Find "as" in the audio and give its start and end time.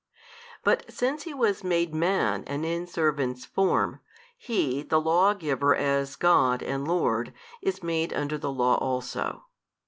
5.75-6.15